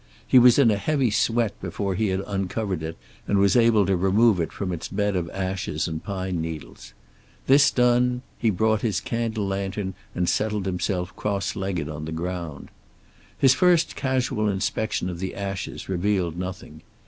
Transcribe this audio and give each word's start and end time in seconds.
He 0.25 0.39
was 0.39 0.57
in 0.57 0.71
a 0.71 0.77
heavy 0.77 1.11
sweat 1.11 1.61
before 1.61 1.93
he 1.93 2.07
had 2.07 2.23
uncovered 2.25 2.81
it 2.81 2.97
and 3.27 3.37
was 3.37 3.55
able 3.55 3.85
to 3.85 3.95
remove 3.95 4.39
it 4.39 4.51
from 4.51 4.71
its 4.73 4.87
bed 4.87 5.15
of 5.15 5.29
ashes 5.29 5.87
and 5.87 6.03
pine 6.03 6.41
needles. 6.41 6.95
This 7.45 7.69
done, 7.69 8.23
he 8.39 8.49
brought 8.49 8.81
his 8.81 8.99
candle 8.99 9.45
lantern 9.45 9.93
and 10.15 10.27
settled 10.27 10.65
himself 10.65 11.15
cross 11.15 11.55
legged 11.55 11.87
on 11.87 12.05
the 12.05 12.11
ground. 12.11 12.69
His 13.37 13.53
first 13.53 13.95
casual 13.95 14.49
inspection 14.49 15.07
of 15.07 15.19
the 15.19 15.35
ashes 15.35 15.87
revealed 15.87 16.35
nothing. 16.35 16.81